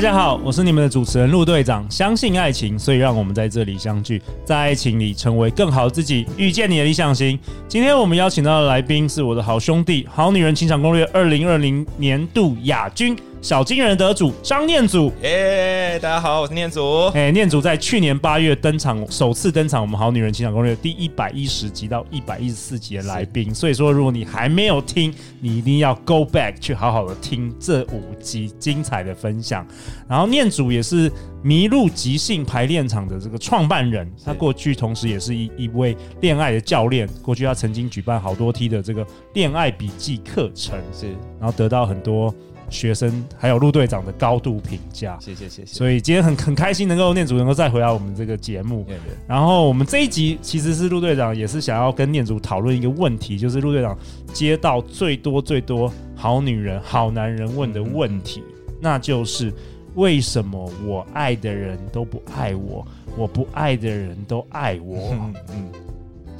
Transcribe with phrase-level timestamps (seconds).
[0.00, 1.86] 大家好，我是你们的主持人陆队长。
[1.90, 7.38] 相信爱情，所以让我们在这里相聚，在爱情里成为更好的自己，遇见你的理想型。
[7.68, 13.14] 今天我们邀请到的来宾是我的好兄弟，《好女人情场攻略》二零二零年度亚军。
[13.42, 15.98] 小金人得主张念祖，耶！
[15.98, 17.06] 大家好，我是念祖。
[17.14, 23.54] 哎，念祖在去年八月登场，首次登场我们《好女人情场攻略》第一百一十集到一百一十四集的来宾。
[23.54, 29.66] 所以说，如果你还没有听，你一定要 go back 去好好的听这五集精彩的分享。
[30.06, 31.10] 然后，念祖也是
[31.42, 37.08] 迷鹿即兴排练场的这个创办人，他过去同时也是一一位恋爱的教练。
[37.22, 41.06] 过去他曾经举办好多梯的这个恋爱笔记课程，是，
[41.40, 42.34] 然后得到很多。
[42.70, 45.74] 学生还有陆队长的高度评价，谢谢谢谢。
[45.74, 48.86] 所以今天很很开心能够念祖能够再回来我们这个节目。
[49.26, 53.98] 然后我们这一集其实是陆队长也是想要跟念祖讨论一个问题，就是陆队长
[54.32, 58.42] 接到最多最多好女人好男人问的问题，
[58.80, 59.52] 那就是
[59.94, 65.16] 为什么我爱的人都不爱我，我不爱的人都爱我？
[65.50, 65.72] 嗯，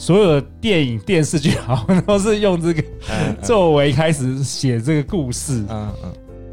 [0.01, 2.83] 所有的电影电视剧好像都是用这个
[3.43, 5.63] 作为开始写这个故事。
[5.69, 6.13] 嗯嗯。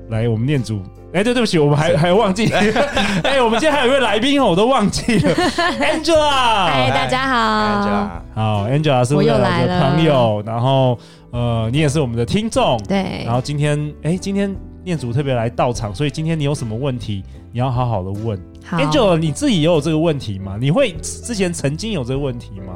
[0.09, 0.81] 来，我们念主。
[1.14, 2.52] 哎，对，对不起，我们还还忘记。
[3.23, 5.34] 哎，我们今天还有一位来宾哦，我都忘记了。
[5.80, 7.88] Angela，嗨，大家好。
[7.88, 11.00] Angela，好，Angela 是我的朋友，然后
[11.31, 12.78] 呃，你也是我们的听众。
[12.86, 13.23] 对。
[13.23, 14.53] 然后今天，哎，今天
[14.84, 18.38] 念祖特别来到场，所以今天你有什么问题，你要好好的问。
[18.72, 20.58] Angela，你自己也有这个问题吗？
[20.59, 22.73] 你会之前曾经有这个问题吗？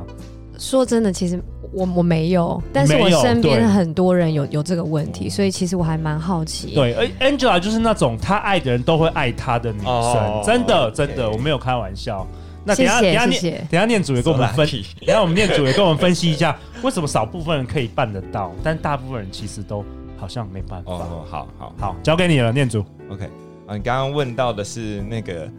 [0.62, 1.42] 说真的，其实。
[1.74, 6.76] 我我没有，但是我身边很多人有有这个问题，所以其实我还蛮好奇。
[6.76, 12.28] 对，Angela 就是那种他爱的人都会爱他的女生，哦、真的真的.我没有开玩笑。
[12.66, 19.82] 那等下谢谢等下念等下念主也跟我们分析，等下我们念主也跟我们分析一下，为什么少部分人可以办得到，但大部分人其实都
[20.18, 20.92] 好像没办法。
[20.92, 22.84] 哦，好好好，交给你了，念主。
[23.10, 23.24] OK，
[23.66, 25.50] 啊，你刚刚问到的是那个。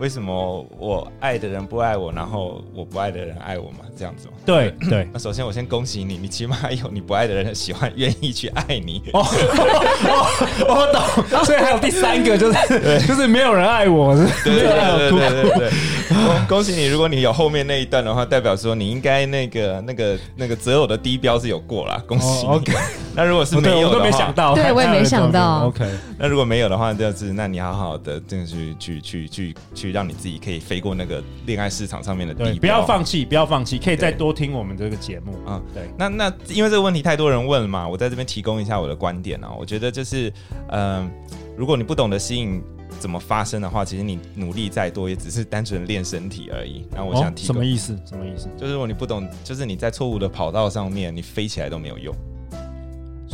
[0.00, 3.83] 为什么我爱的人不爱我，然后我不爱的人爱我嘛？
[3.96, 4.34] 这样子吗？
[4.44, 5.08] 对对。
[5.12, 9.02] 那首先我先恭喜你，你起码有你不爱的人喜欢、愿意去爱你。
[9.12, 9.24] 哦，
[10.68, 10.86] 我
[11.30, 11.44] 懂。
[11.44, 15.70] 所以还有第三个，就是就是没有人爱我，是对对对对对对。
[16.48, 22.02] 恭喜你，如果你有后面那一段的话，代表说你应该那个那个那个择偶的低标是有过了。
[22.06, 22.46] 恭喜。
[22.46, 22.72] OK。
[23.16, 24.54] 那如果是没有，我都没想到。
[24.54, 25.66] 对，我也没想到。
[25.66, 25.84] OK。
[26.18, 35.60] 那如果没有的话，就是那你好好的就是去去去去去让你自己可以飞过那个恋爱市场上面的地，不要放弃，不要放弃，可以再多听我们这个节目啊。
[35.74, 39.52] 对，那那因为这个问题太多人问了嘛，我在这边提供一下我的观点啊。
[39.58, 40.30] 我觉得就是，
[40.68, 41.10] 嗯、呃，
[41.54, 42.62] 如果你不懂得吸引
[42.98, 46.88] 怎么发生的话，其实你努力再多，也只是单纯练身体而已。
[46.94, 47.94] 然后我想提、哦、什么意思？
[48.06, 48.48] 什么意思？
[48.56, 52.14] 就是如果你不懂，就是你在错误的跑道上面，你飞起来都没有用。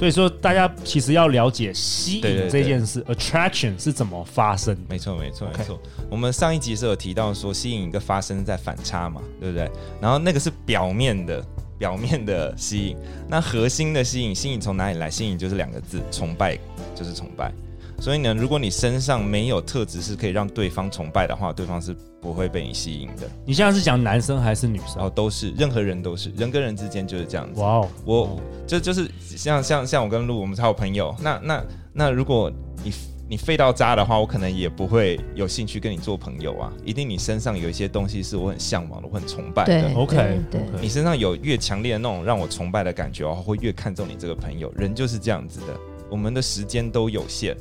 [0.00, 4.74] 所以说，大家其实要了解吸引这件事，attraction 是怎么发生？
[4.88, 5.78] 没错，没错，没错。
[6.08, 9.70] 我们上一集是有提到说，吸引一个发生在反差嘛，对不对？
[10.00, 11.44] 然后那个是表面的，
[11.76, 12.96] 表面的吸引。
[13.28, 15.10] 那核心的吸引，吸引从哪里来？
[15.10, 16.58] 吸引就是两个字，崇拜，
[16.94, 17.52] 就是崇拜。
[18.00, 23.28] 所以呢，如果你身上没有特质是可以让对方崇拜的话，对方是不会被你吸引的。
[23.46, 25.02] 你现在是讲男生还是女生？
[25.02, 27.60] 哦，都是，任何人都是，人跟人之间就是这样子。
[27.60, 31.14] 哇哦，我就就是像像像我跟陆，我们是好朋友。
[31.20, 32.52] 那那那，如果
[32.84, 32.92] 你
[33.28, 36.72] 你废到渣的话，我可能也不会有兴趣跟你做朋友啊。
[36.84, 39.80] 一定你身上有一些东西是我很向往的，我很崇拜的。
[39.82, 40.16] 对，OK，
[40.50, 44.72] 对，对，你身上有越强烈的那种让我崇拜的感觉，我会越看重你这个朋友。
[44.76, 45.66] 人就是这样子的，
[46.10, 47.56] 我们的时间都有限。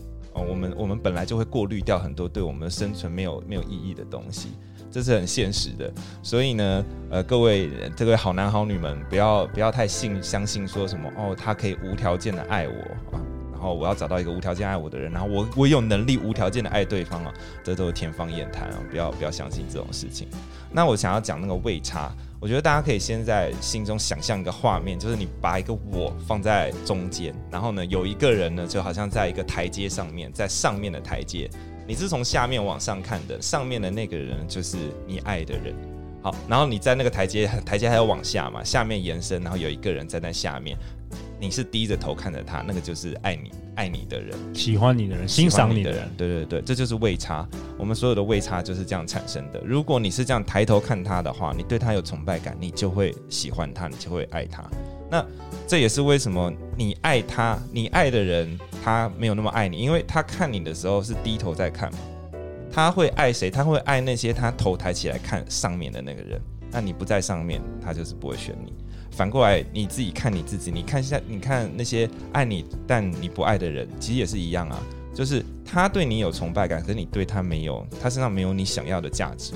[0.47, 4.49] 我们我们本来就会过滤掉很多对我们生存没有没有意义的东西，
[4.91, 5.91] 这是很现实的。
[6.21, 13.21] 所以呢，呃，各位这位好男好女们，不要不要太信相信说什么哦，他可以无条件的爱我啊，
[13.59, 20.29] 然后我要找到一个无条件爱我的人，然后我我有能力无条件的爱对方啊，这都是天方夜谭啊，不要不要相信这种事情。
[20.71, 22.09] 那我想要讲那个位差。
[22.39, 31.49] 我觉得大家可以先在心中想象一个画面，就是你把一个我放在中间，然后呢，有一个人呢，就好像在一个台阶上面，在上面的台阶，
[31.85, 35.75] 你是从下面往上看的，上面的那个人就是你爱的人。
[36.21, 40.77] 好，然后你在那个台阶， 台阶还要往下嘛，下面延伸，然后有一个人站在下面。
[41.39, 46.09] 你是低着头看着他，那个就是爱你、爱你的人，喜欢你的人，欣赏你的人。
[46.17, 47.47] 对对对，这就是位差。
[47.77, 49.61] 我们所有的位差就是这样产生的。
[49.63, 54.63] 如果你是这样抬头看他的话，你对他有崇拜感，你就会喜欢他，你就会爱他。
[55.09, 55.25] 那
[55.65, 61.99] 这也是为什么你爱他，你爱的人他没有那么爱你，因为他看你的时候是低头在看嘛。
[62.71, 63.49] 他会爱谁？
[63.49, 66.39] 他会爱那些他头抬起来看上面的那个人。
[66.71, 68.71] 那你不在上面，他就是不会选你。
[69.19, 74.81] 反过来，你自己看你自己，你看一下，你看那些爱你但你不爱的人，其实也是一样啊。
[75.13, 79.51] 就是他对你有崇拜感，可是你对他没有，他身上没有你想要的价值，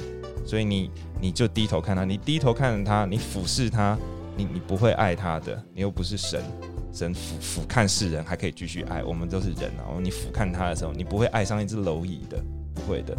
[0.45, 3.98] 所以你你就低头看他，你低头看着他，你俯视他，
[4.36, 6.44] 你你不会爱他的，你又不是神，
[6.92, 9.88] 神俯俯瞰世人还可以继续爱，我们都是人啊。
[9.88, 12.38] 然后你俯瞰他的时候，你不会爱上一只蝼蚁的。
[12.75, 13.18] 不会的，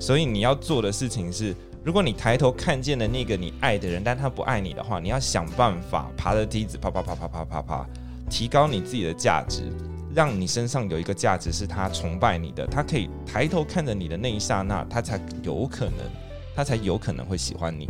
[0.00, 7.86] 所以你要做的事情是，如果你抬头看见了那个你爱的人，但他不爱你的话，你要想办法爬着梯子，啪啪啪啪啪啪啪，
[8.30, 9.70] 提高你自己的价值，
[10.14, 16.10] 让你身上有一个价值是他崇拜你的，他可以抬头看着你的那一刹那，他才有可能，
[16.56, 17.86] 他才有可能会喜欢你。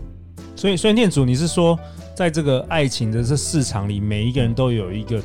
[0.56, 1.78] 所以，所以念祖，你是说，
[2.16, 5.22] 在这个爱情的这市场里，每一个人都有一个。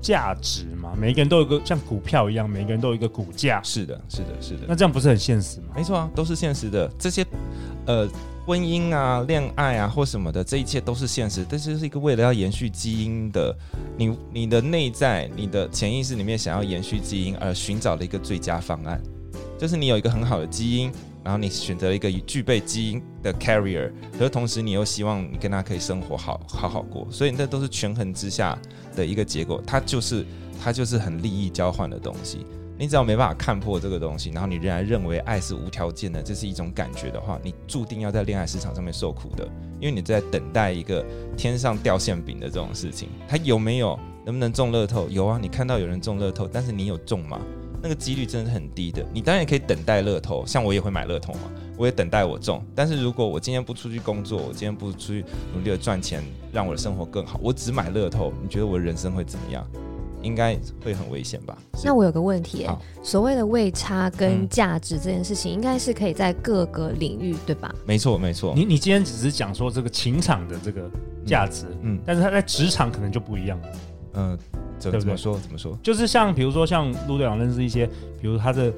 [0.00, 3.60] 价值嘛，每一个人都有一个像股票一样，每一个人都有一个股价。
[3.62, 4.60] 是的，是的，是的。
[4.66, 5.68] 那这样不是很现实吗？
[5.76, 6.90] 没错啊，都是现实的。
[6.98, 7.26] 这些，
[7.86, 8.08] 呃，
[8.46, 11.44] 婚姻啊、恋爱啊或什么的，这一切都是现实。
[11.48, 13.54] 但这是一个为了要延续基因的，
[13.96, 19.00] 你你的内在、你的潜意识里面想要延续基因而寻找的一个最佳方案，
[19.58, 20.90] 就是你有一个很好的基因。
[21.22, 28.58] 然后你选择一个具备基因的 carrier，可是同时你又希望你跟他可以生活好好好过，所以那都是权衡之下
[28.96, 29.62] 的一个结果。
[29.66, 30.24] 它就是
[30.62, 32.46] 它就是很利益交换的东西。
[32.78, 39.46] 你只要没办法看破这个东西，然后你仍然认为爱是无条件的，这是一种感觉的话，你注定要在恋爱市场上面受苦的，
[39.78, 41.04] 因为你在等待一个
[41.36, 43.10] 天上掉馅饼的这种事情。
[43.28, 43.98] 它有没有？
[44.24, 45.08] 能不能中乐透？
[45.08, 47.40] 有啊，你看到有人中乐透，但是你有中吗？
[47.82, 52.62] 那个几率真的是很低的，你当然也可以等待乐透，像我也会买乐透嘛，我也等待我中。
[52.74, 55.24] 但是如果我今天不出去工作，我今天不出去
[55.54, 56.22] 努力的赚钱，
[56.52, 59.66] 让我的生活更好，我只买乐透，你觉得我的人生会怎么样？
[60.22, 60.54] 应该
[60.84, 61.56] 会很危险吧？
[61.82, 62.66] 那我有个问题，
[63.02, 67.74] 所谓的位差跟价值这件事情，应该是可以在各个领域，对吧？
[67.86, 68.52] 没错，没错。
[68.54, 70.90] 你你今天只是讲说这个情场的这个
[71.24, 73.68] 价值，嗯，但是他在职场可能就不一样了，
[74.14, 74.38] 嗯。
[74.78, 75.38] 怎么说？
[75.38, 75.78] 怎么说？
[75.82, 77.86] 就是像比如说，像陆队长认识一些，
[78.18, 78.72] 比如他的，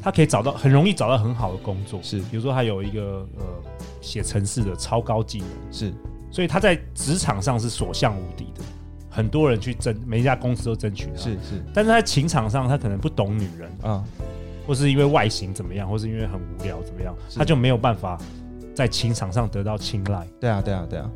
[0.00, 2.20] 他可以找到很容易找到很好的工作，是。
[2.30, 3.44] 比如说他有一个呃
[4.00, 5.92] 写程式的超高技能，是。
[6.30, 8.62] 所以他在职场上是所向无敌的，
[9.10, 11.16] 很多人去争，每一家公司都争取他。
[11.16, 11.60] 是是。
[11.74, 14.04] 但是在情场上，他可能不懂女人啊，
[14.64, 18.16] 或是因为外形怎么样，或是因为很无聊怎么样，他就没有办法
[18.76, 20.24] 在情场上得到青睐。
[20.38, 21.10] 对啊，对啊，对啊。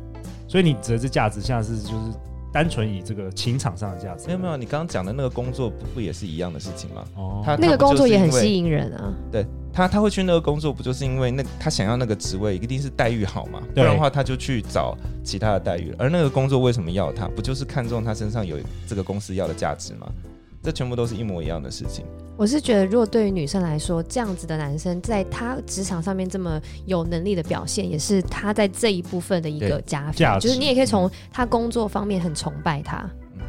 [0.49, 2.11] 所以你折这价值，现在是就是。
[2.51, 7.03] 单纯以这个情场上的价值，没有没有，你刚刚讲的那个工作不不也是一样的事情吗？
[7.15, 9.13] 哦，他那个工作也很吸引人啊。
[9.31, 13.61] 对他，他会去那个工作，不就是因为那他想要那个职位一定是待遇好嘛？
[13.73, 15.95] 不然的话他就去找其他的待遇。
[15.97, 17.25] 而那个工作为什么要他？
[17.29, 20.11] 不就是看中他身上有这个公司要的价值吗？
[20.61, 22.05] 这全部都是一模一样的事情。
[22.37, 30.39] 我是觉得，如果对于女生来说，这样子的男生在他职场上面这么有能力的表现，也是他在这一部分的一个加分。
[30.39, 32.97] 就是你也可以从他工作方面很崇拜他。
[33.35, 33.41] 嗯，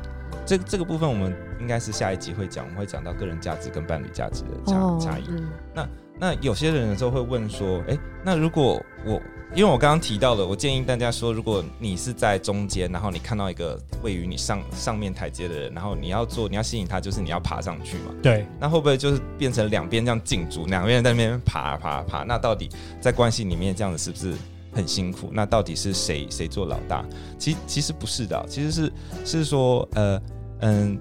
[0.44, 5.24] 这这个部分我们应该是下一集会讲，我们会讲到个人价值跟伴侣价值的差差异。
[5.28, 5.88] 嗯，那
[6.18, 9.20] 那有些人的时候会问说，哎，那如果我
[9.54, 18.14] 因为我刚刚提到了，我建议大家说，如果你是在中间，然后你看到一个位于你上上面台阶的人，然后你要做，你要吸引他，就是你要爬上去嘛。
[18.22, 18.46] 对。
[18.58, 22.24] 那会不会就是变成两边这样竞逐，两边在那边爬爬爬？
[22.24, 24.34] 那到底在关系里面这样子是不是
[24.72, 25.28] 很辛苦？
[25.30, 27.04] 那到底是谁谁做老大？
[27.38, 30.18] 其其实不是的，其实是是说，呃
[30.60, 30.98] 嗯，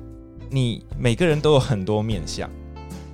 [0.49, 2.49] 你每个人都有很多面向。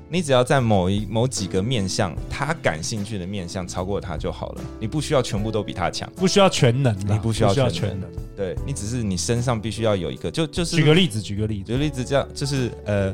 [0.10, 4.62] 你只要在某一某几个面向，他感兴趣的面向超过他就好了。
[4.80, 8.00] 你不需要全部都比他强，不需要全能，你不需要全能。
[8.02, 13.14] 能对，你只是你身上必须要有一个，就就是举个例子，举个例子，举个例子，这样就是呃，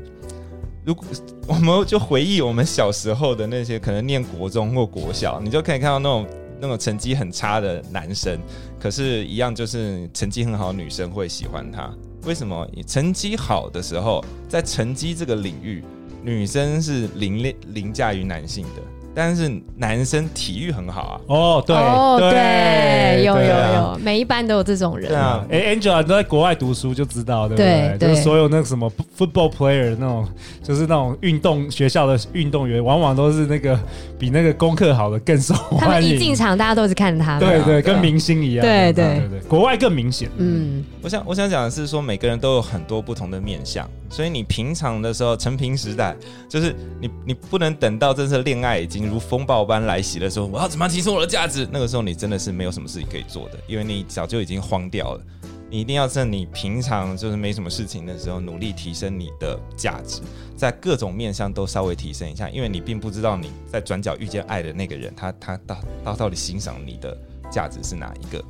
[0.86, 1.04] 如果
[1.48, 6.28] 我们就回忆我们小时候的那些，可能念国中或国小，你就可以看到那种
[6.62, 8.38] 那种成绩很差的男生，
[8.80, 11.92] 可是，一样就是成绩很好的女生会喜欢他。
[12.26, 12.70] 为什么？
[12.72, 15.84] 你成绩好的时候，在成绩这个领域。
[16.26, 18.82] 女生是凌凌驾于男性的，
[19.16, 21.22] 但是男生体育很好啊。
[21.28, 25.08] 哦，对，哦，对，有有有，每一班都有这种人。
[25.08, 27.98] 对啊，哎，Angela 都在国外读书就知道，对不对？
[28.00, 30.28] 就是所有那个什么 football player 那种，
[30.64, 33.80] 就是那种运动学校的运动员，往往都是那个
[34.18, 35.80] 比那个功课好的更受欢迎。
[35.80, 37.40] 他们一进场，大家都是看他。
[37.40, 38.66] 对对，跟明星一样。
[38.66, 40.30] 对对对对，国外更明显。
[40.38, 43.88] 嗯，我想我想讲的是说，每个人都有很多不同的面相。
[44.10, 46.16] 所以你平常的时候，成平时代，
[46.48, 51.68] 就是你你不能等到这次恋爱已经如风暴般来袭的时候，我要怎么提升我的价值？
[51.72, 55.22] 那个时候你真的是没有什么事情可以做的，因为你早就已经慌掉了。
[55.70, 60.22] 你一定要在你平常就是没什么事情的时候，努力提升你的价值，
[60.56, 67.18] 在各种面向都稍微提升一下，因为你并不知道你在转角遇见爱的那个人，他他到到到底欣赏你的
[67.50, 68.44] 价值是哪一个。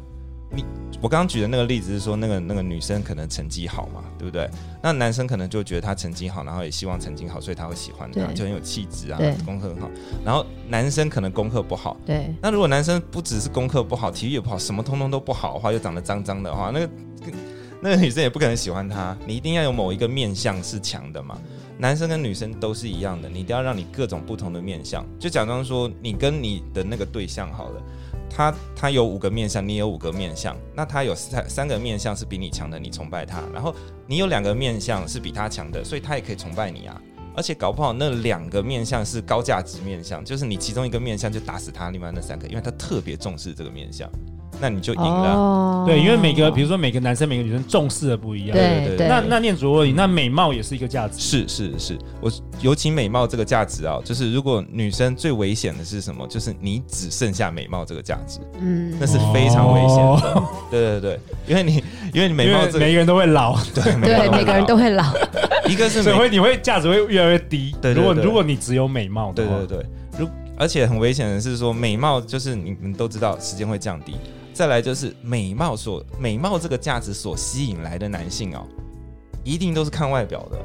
[0.54, 0.64] 你
[1.02, 4.50] 我刚刚举的那个例子是说，那个那个女生可能成绩好嘛，对不对？
[4.82, 9.90] 那男生可能就觉得她成绩好，然后也希望成绩好，所以他会喜欢她，就很有气质啊，功课很好。
[10.24, 12.34] 然后男生可能功课不好，对。
[12.42, 16.90] 那如果男生不只是功课不好，体育也不好，什么通通都不好的话，又长得脏脏的话，那个
[17.82, 19.18] 那个女生也不可能喜欢他。
[19.28, 21.38] 你一定要有某一个面相是强的嘛。
[21.78, 25.06] 男生跟女生都是一样的，你一定要让你各种不同的面相。
[25.20, 27.82] 就假装说，你跟你的那个对象好了。
[28.36, 33.76] 他他有五个面相，你有五个面相，那他有三三个面相是比你强的，你崇拜他，然后
[34.08, 37.00] 你有两个面相是比他强的，所以他也可以崇拜你啊，
[37.36, 44.10] 而且搞不好那两个面相是高价值面相，就是你其中一个面相就打死他，另外那三个，因为他特别重视这个面相。
[44.64, 48.96] 那你就赢了，哦，对，因为每个，比如说每个男生、每个女生重视的不一样，对对。
[48.96, 49.08] 对。
[49.10, 51.20] 那那念主问你，那美貌也是一个价值？
[51.20, 56.26] 是是是，我尤其美貌这个价值啊，就是如果女生最危险的是什么？
[56.30, 60.40] 就是你只剩下美貌这个价值，嗯，那是非常危险的。
[60.40, 65.04] 哦、对对对，因为你因为你美貌、这个，每个人都会老，对对，每个人都会老。
[65.68, 67.76] 一个是所以会你会价值会越来越低。
[67.82, 69.86] 对，对，对，如果如果你只有美貌，对对对，
[70.18, 74.16] 如而且很危险的是说美貌就是你们都知道时间会降低。
[74.54, 78.64] 再来就是美貌所美貌这个价值所吸引来的男性哦，
[79.44, 80.58] 一定都是看外表的，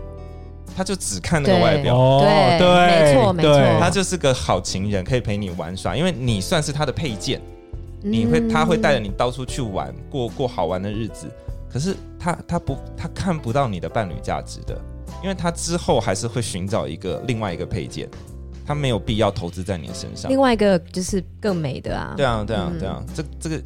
[0.76, 7.40] 他就只看那个外表，对对，没错没错，他就是个好情人，可以陪你玩耍，因为你算是他的配件，
[8.02, 11.26] 你会他会带着你到处去玩，过过好玩的日子，
[11.72, 14.78] 可是他他不他看不到你的伴侣价值的，
[15.22, 18.08] 因为他之后还是会寻找一个另外一个配件。
[18.68, 20.30] 他没有必要投资在你的身上。
[20.30, 22.12] 另外一个就是更美的啊。
[22.18, 23.56] 对啊，对啊，对啊，这这个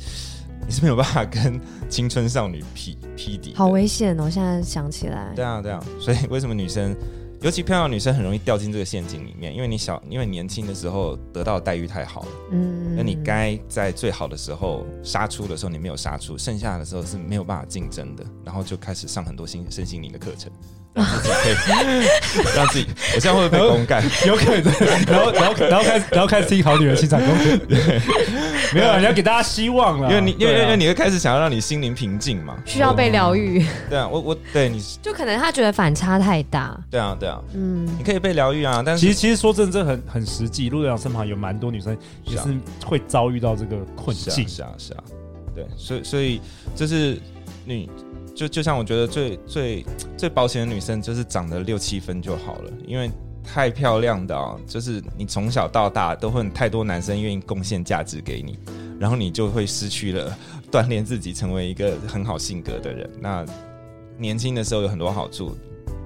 [0.64, 3.52] 你是没有办法跟青春少女匹 匹敌。
[3.52, 4.26] 好危险哦！
[4.26, 5.32] 我现在想起来。
[5.34, 6.94] 对啊，对啊，所以为什么女生，
[7.40, 9.52] 尤其漂亮女生，很容易掉进这个陷阱里面？
[9.52, 12.28] 因为你小，因为年轻的时候得到的待遇太好了。
[12.52, 12.94] 嗯。
[12.94, 20.48] 那你该在最好的时候杀出的时候，你没有杀出，剩下的时候是没有办法竞争的，然后就开始上很多心身心灵的课程。
[20.94, 21.54] 让自己可以
[22.54, 24.02] 让自己，我现在会不会被公干？
[24.26, 24.72] 有可能，
[25.06, 27.56] 然后然后然后开始然后开始听好女人情场攻略，
[28.74, 33.64] 没有，你要给大家希望了，因为你因为因为你会开始想要让你心灵平静嘛，需要被疗愈。
[33.88, 36.78] 对啊，我我对你 就可能他觉得反差太大。
[36.90, 40.68] 对啊对啊，嗯，你可以被疗愈啊，但是其实其实说真的，这很很实际。
[40.68, 42.44] 陆队长身旁有蛮多女生也是
[42.84, 45.04] 会遭遇到这个困境，是啊是啊，
[45.54, 46.40] 对，所以所以
[46.76, 47.18] 就是
[47.64, 47.88] 你。
[48.34, 49.84] 就就像我觉得最最
[50.16, 53.10] 最保险的女生就是长得六七分就好了，因为
[53.44, 58.58] 太漂亮的啊，就是你从小到大都会太多男生愿意贡献价值给你，
[58.98, 60.36] 然后你就会失去了
[60.70, 63.10] 锻炼自己成为一个很好性格的人。
[63.20, 63.44] 那
[64.16, 65.56] 年轻的时候有很多好处，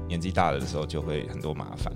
[0.08, 1.92] 年纪大了的时候就会很多麻烦，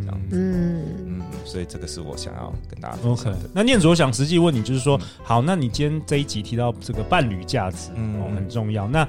[0.00, 0.36] 这样子。
[0.36, 3.32] 嗯嗯，所以这个是我想要跟大家分享的。
[3.32, 8.88] OK，那念祖想实际问你，就是说，嗯、好，那你今天这一集提到这个伴侣价值，嗯，哦、很重要。
[8.88, 9.06] 那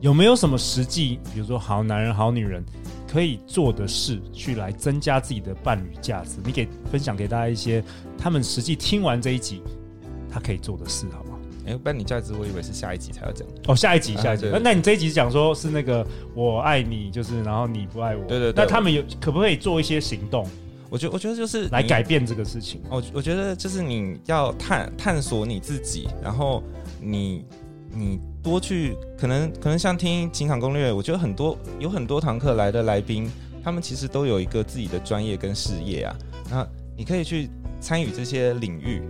[0.00, 2.64] 有没有什么实际，比如说好男人、好女人
[3.06, 6.38] 可以做的事，去来增加自己的伴侣价值？
[6.44, 7.84] 你给分享给大家一些
[8.16, 9.62] 他们实际听完这一集
[10.30, 11.38] 他可以做的事，好不好？
[11.66, 14.46] 哎、欸，伴侣价值我以为是下一集才要讲哦，下一集，下一集。
[14.50, 18.64] 那、啊、那你这一集讲说是那个我爱你，就是然后你不爱我，对对对。
[18.64, 20.46] 那他们有可不可以做一些行动？
[20.88, 22.80] 我觉得我觉得就是来改变这个事情。
[22.88, 26.62] 我我觉得就是你要探探索你自己，然后
[27.02, 27.44] 你
[27.92, 28.18] 你。
[28.42, 33.30] 多去可能可能像听情场攻略，我觉得很多有很多堂课来的来宾，
[33.62, 36.16] 他们其实都有一个自己的专业跟事业啊。
[36.50, 36.66] 那
[36.96, 39.02] 你可以去参与这些领域，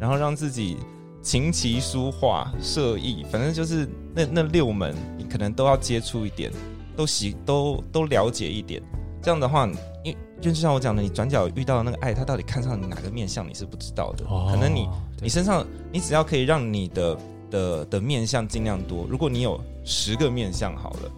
[0.00, 0.78] 然后让自己
[1.22, 6.50] 琴棋书画射艺，反正就是那那六门，你可能都要接触一点，
[6.96, 8.82] 都习都都了解一点。
[9.20, 9.68] 这样的话，
[10.02, 14.24] 因就像我讲的，你转角遇到的那个爱，他到底看上你哪个面相，你是不知道的。
[14.24, 14.88] 可能你
[15.20, 17.18] 你身上，你只要可以让你的。
[17.50, 19.06] 的的面相尽量多。
[19.08, 21.10] 如果你有十个面相好了，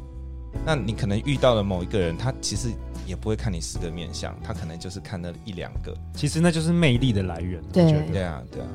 [0.65, 2.69] 那你可能遇到了某一个人，他其实
[3.07, 5.97] 也不会看你十个面相，他可能就是看那一两个。
[6.15, 7.63] 其实那就是魅力的来源。
[7.73, 8.69] 对对啊对啊，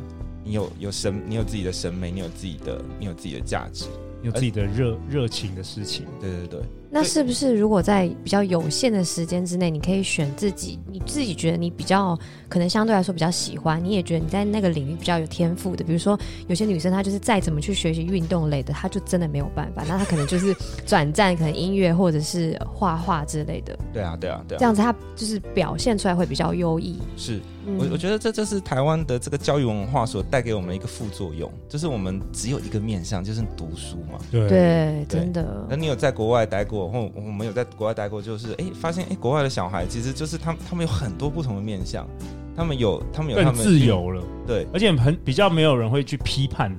[0.43, 3.85] 你有有审，你有自己的审美，你有自己的，你有自己的价值，
[4.21, 6.05] 你有自己的热热情的事情。
[6.21, 6.61] 对对对。
[6.95, 23.77] 那是不是如果在比较有限的时间之内，你可以选自己，你自己觉得你比较可能相对来说比较喜欢，你也觉得你在那个领域比较有天赋的，比如说有些女生她就是再怎么去学习运动类的，她就真的没有办法，那她可能就是转战可能音乐或者是画画之类的。
[23.91, 26.97] 对啊，对啊，对啊，这样子她就是表现出来会比较优异。
[27.17, 27.41] 是。
[27.65, 34.19] 我我觉得这就是台湾的这个教育文化所带给我们一个副作用，就是我们只有一个面向，就是读书嘛。
[34.31, 35.65] 对对，真的。
[35.69, 42.07] 那你有在国外待过，或我们有在国外待过，就是哎，发现哎，国外的小孩其实就是他们，他们有很多不同的面向，
[42.55, 46.71] 他们有，他们有他们自由了，对，而且很比较没有人会去批判。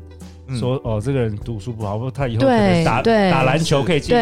[0.59, 4.15] 说哦，这个人读书不好，或他以后可能打打篮球可以进，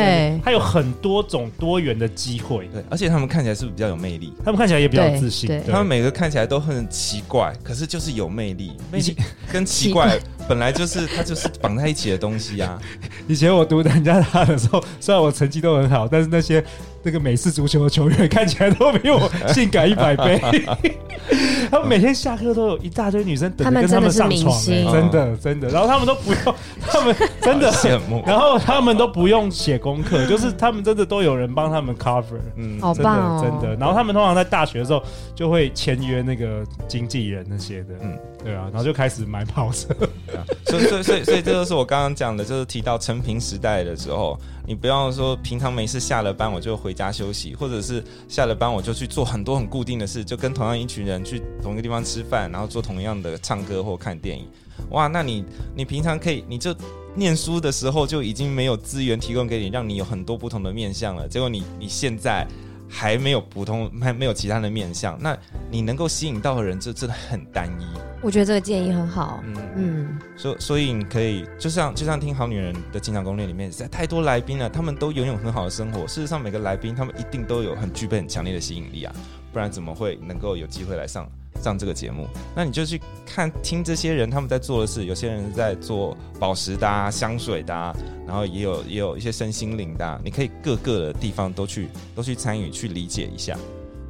[0.44, 2.66] 他有很多种多元的机会。
[2.72, 4.32] 对，而且他们看起来是不是比较有魅力？
[4.44, 5.50] 他们看起来也比较自信。
[5.70, 8.72] 他们每个看起来都很奇怪，可是就是有魅力。
[8.90, 9.16] 魅力
[9.52, 12.78] 跟奇怪本来就是他就是绑在一起的东西啊。
[13.26, 16.62] 以前我读人家他的时候， 虽然我成绩都很好，但是那些
[17.02, 20.40] 那个美式足球的球员看起来都比我性感一百倍。
[21.70, 25.68] 他们每天下课都有一大堆女生等着跟他们上床，真的真的。
[25.70, 26.54] 然后他们都不用，
[26.86, 28.22] 他们真的羡慕。
[28.26, 32.38] 然后他们都不用写功课，就是他们真的都有人帮他们 cover。
[32.56, 33.74] 嗯，好棒哦，真的。
[33.76, 35.02] 然后他们通常在大学的时候
[35.34, 39.88] 就会签约那个经纪人那些的，嗯，对啊，然后就开始买跑车。
[40.66, 54.46] 所以所以所以所以这就是我刚刚讲的，就是提到成平时代的时候，你不要说平常没事下了班我就回家休息，或者是下了班我就去做很多很固定的事，就跟同样一群人去同一个地方吃饭，然后做同样的唱歌或看电影。
[54.90, 55.44] 哇，那你
[55.76, 56.74] 你平常可以，你就
[57.14, 61.28] 念书的时候就已经没有资源提供给你，让你有很多不同的面相了。
[61.28, 62.46] 结果你你现在
[62.88, 65.36] 还没有普通，还没有其他的面相，那
[65.70, 67.84] 你能够吸引到的人就真的很单一。
[68.24, 69.44] 我觉得这个建议很好。
[69.44, 76.06] 嗯嗯，所以所以你可以就像就像听好女人的经常攻略里面，实在太多来宾了，他们都拥有很好的生活。
[76.06, 79.14] 事实上，每个来宾他们一定都有很具备很强烈的吸引力啊，
[79.52, 81.30] 不然怎么会能够有机会来上？
[81.62, 85.04] 上这个节目，那你就去看听这些人他们在做的事。
[85.06, 87.94] 有些人在做宝石的、啊、香水的、啊，
[88.26, 90.20] 然后也有也有一些身心灵的、啊。
[90.22, 93.56] 你可以各个的地方都去都去参与，去理解一下。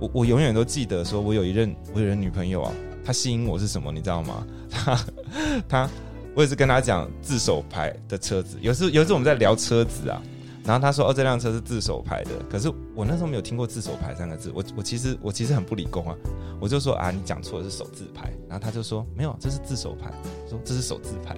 [0.00, 2.72] 我我永远都记得，说我有一任我有一任女朋友啊，
[3.04, 4.46] 他吸引我是什么，你知道吗？
[4.70, 5.04] 他
[5.68, 5.90] 他，
[6.34, 8.56] 我也是跟他讲自手牌的车子。
[8.60, 10.20] 有时有时我们在聊车子啊。
[10.66, 14.50] 然后他说：“哦，这辆车是自手牌的。”可是我那时候没有听过“自手牌”三个字。
[14.54, 16.16] 我我其实我其实很不理工啊。
[16.58, 20.10] 我就说：“啊，你讲错了，是手自牌。”然后他就说：“没有，这是自手排。”
[20.48, 21.36] 说：“这是手自牌。”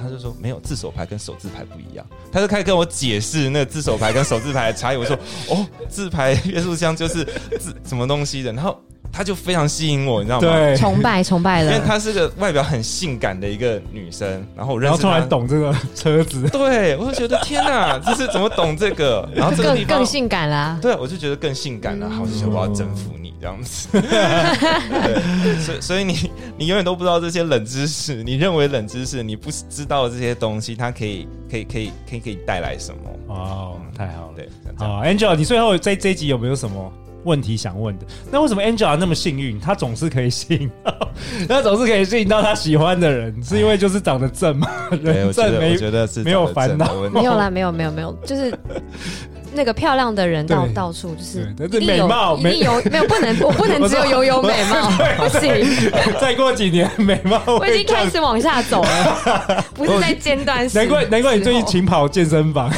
[0.00, 4.96] 他就说：“没有，自手牌跟手自牌不一样。”他就开始跟我解释那个自手牌跟手自牌的差异。
[4.96, 5.14] 我说
[5.50, 7.22] ：“哦，自排约束箱就是
[7.60, 8.80] 自什么东西的。”然后。
[9.14, 10.48] 她就非常吸引我，你知道吗？
[10.48, 19.28] 对，崇拜 崇拜了，因为她是个外表很性感的一个女生，然后我认识她，然后突然懂这个车子， 对，我就觉得天哪，这是怎么懂这个？
[19.32, 23.88] 然后这个地方更更性感啦，对，我就觉得更性感了，好想我要征服你这样子。
[23.94, 32.98] 对，所以所以你你永远都不知道这些冷知识，你认为冷知识，你不知道这些东西，它可以可以可以可以可以带来什么？
[33.28, 36.92] 哦，太好了，对，好，Angela，你最后在这一集有没有什么？
[37.24, 39.58] 问题想问的，那为什么 Angela 那么幸运？
[39.58, 41.10] 她总是可以吸引到，
[41.48, 44.68] 她总是可以吸引到她喜欢的人，是因为就是长得正吗？
[45.02, 48.56] 人正没，我觉得是没有烦恼，没有啦，没有没有没有，就是。
[49.54, 55.64] 那个漂亮的人到到处就是一定有，一定有没有 不能我不能只有有有美貌， 不行。
[56.20, 60.68] 再过几年美貌，我已经开始往下走了，不是在尖端。
[60.74, 62.70] 难怪难怪你最近勤跑健身房。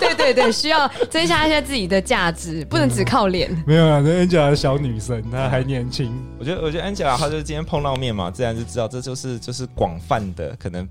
[0.00, 3.50] 对对对，需要增加一下自己的价值，不能只靠脸。
[3.66, 6.12] 没有啊，那 Angela 的小女生，她还年轻。
[6.38, 10.86] 我觉得我觉得 Angela 她就是今天碰到面嘛，自然就知道这就是就是广泛的可能。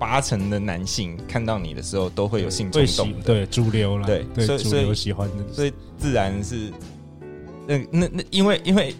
[0.00, 6.72] 八成的男性看到你的时候都会有性冲动的，对主流了，对，对所以所以喜欢的，所以自然是，
[7.66, 8.94] 那那那，因为因为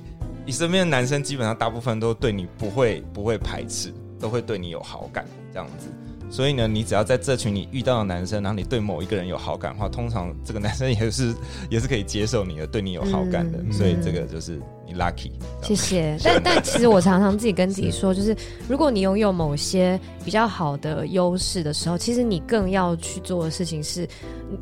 [0.45, 5.89] 你身边的男生基本上大部分都对你不会不会排斥，都会对你有好感这样子。
[6.33, 11.35] 所以呢，你只要在这群你遇到的男生，然后你对某一个人有好感的话，通常这个男生也是
[11.69, 13.59] 也是可以接受你的，对你有好感的。
[13.59, 15.33] 嗯、所以这个就是你 lucky。
[15.61, 16.17] 谢谢。
[16.23, 18.37] 但但其实我常常自己跟自己说，就 是
[18.69, 24.09] 如果你拥有某些比较好的优势的时候，其实你更要去做的事情是，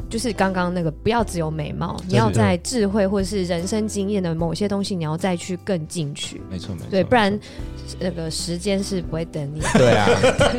[0.08, 6.40] 就是刚刚那个不要只有美貌，你要在智慧或者是人生经验的某些东西，你要再去更进取。
[6.50, 6.88] 没错没错。
[6.90, 7.38] 对，不然
[7.98, 9.60] 那个时间是不会等你。
[9.74, 10.08] 对啊，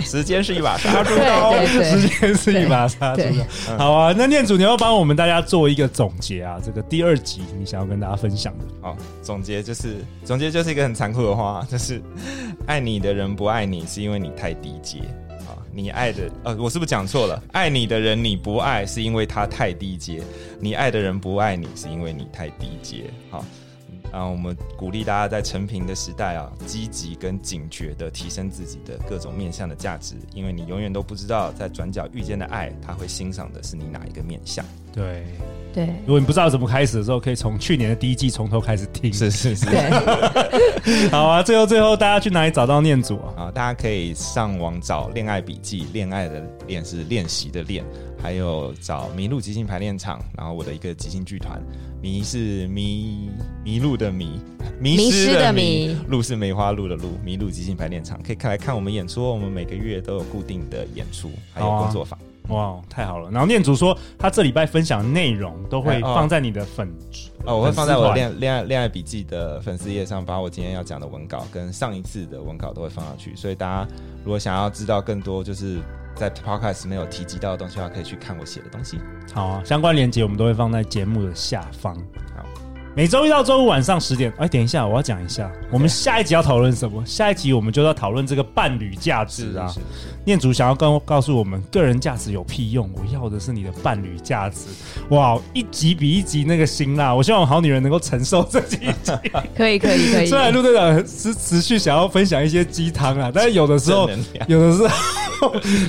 [0.01, 1.03] 时间是一把杀。
[1.03, 3.21] 对对对，时间是一把杀猪
[3.67, 3.77] 刀。
[3.77, 8.65] 好啊，那念祖，你要帮我们大家做一个总结啊，这个第二集你想要跟大家分享的。
[8.81, 12.01] 好，总结就是总结就是一个很残酷的话，就是
[12.65, 15.28] 爱你的人不爱你，是因为你太低阶啊。
[15.71, 17.41] 你爱的呃，我是不是讲错了？
[17.51, 20.21] 爱你的人你不爱，是因为他太低阶；
[20.59, 23.05] 你爱的人不爱你，是因为你太低阶。
[23.29, 23.45] 好。
[24.11, 34.65] 啊我们鼓励大家在成平的时代啊，积极跟警觉的提升自己的各种面向的价值，因为你永远都不知道在转角遇见的爱，他会欣赏的是你哪一个面向。
[34.91, 35.27] 对
[35.73, 39.13] 对，如果你不知道怎么开始的时候，可以从去年的第一季从头开始听。
[39.13, 39.67] 是是是。
[41.11, 43.33] 好啊，最后最后大家去哪里找到念祖啊？
[43.37, 47.83] 啊，大家可以上网找《恋爱笔记》，恋爱的恋是练习的练。
[48.21, 51.57] 还有找麋鹿即兴排练场，然后我的一个即兴剧团，
[52.01, 53.29] 迷是迷
[53.63, 54.41] 迷路的迷，
[54.77, 62.19] 迷失的迷，路是梅花鹿的鹿，麋鹿即兴排练场可以看来看我们演出，我们每个月都有固定的演出，还有工作坊。
[62.19, 63.31] 哦啊、哇，太好了！
[63.31, 66.87] 然后念祖说他这礼拜分享的内容都会放在你的粉
[67.45, 73.87] 哦，哦，我会放在我恋恋爱恋爱笔记的粉丝页上，把我今天要讲的文稿跟上一次的文稿都会放上去，所以大家
[74.23, 75.79] 如果想要知道更多，就是。
[76.15, 78.99] 在 Podcast 没有提及到的东西的话，可以去看我写的东西。
[79.33, 81.95] 好啊，相关链接我们都会放在节目的下方。
[82.35, 82.43] 好，
[82.95, 84.33] 每周一到周五晚上十点。
[84.37, 87.01] 哎，等一下，我要讲一下，我们下一集要讨论什么？
[87.05, 89.67] 下一集我们就要讨论这个伴侣价值啊。
[89.67, 89.89] 是是是是
[90.25, 92.89] 念祖想要告告诉我们，个人价值有屁用？
[92.95, 94.65] 我要的是你的伴侣价值。
[95.09, 97.15] 哇，一集比一集那个辛辣。
[97.15, 99.13] 我希望好女人能够承受这几集。
[99.55, 100.25] 可以可以可以。
[100.25, 104.09] 虽然陆队长是持续想要分享一些鸡汤啊，但是有的时候，
[104.47, 104.89] 有的时候。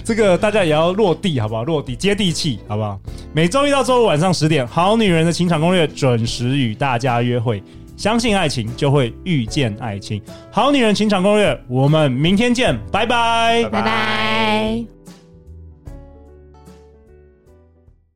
[0.05, 1.65] 这个大家也要落地，好不好？
[1.65, 2.97] 落地接地气，好不好？
[3.33, 7.63] 每周一到周五晚上十点，《好女人的情场攻略》准时与大家约会。
[7.97, 10.19] 相信爱情，就会遇见爱情。
[10.51, 15.00] 《好女人情场攻略》，我们明天见，拜拜，拜拜。